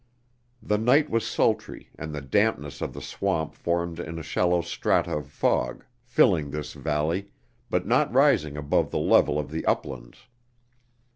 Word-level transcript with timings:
The 0.63 0.79
night 0.79 1.11
was 1.11 1.27
sultry, 1.27 1.91
and 1.95 2.11
the 2.11 2.21
dampness 2.23 2.81
of 2.81 2.91
the 2.95 3.03
swamp 3.03 3.53
formed 3.53 3.99
in 3.99 4.17
a 4.17 4.23
shallow 4.23 4.61
strata 4.61 5.15
of 5.15 5.27
fog, 5.27 5.85
filling 6.01 6.49
this 6.49 6.73
valley, 6.73 7.29
but 7.69 7.85
not 7.85 8.11
rising 8.11 8.57
above 8.57 8.89
the 8.89 8.97
level 8.97 9.37
of 9.37 9.51
the 9.51 9.63
uplands. 9.67 10.25